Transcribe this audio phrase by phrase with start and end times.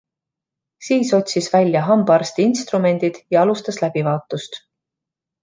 [0.85, 4.61] Siis otsis välja hambaarsti instrumendid ja alustas läbivaatust.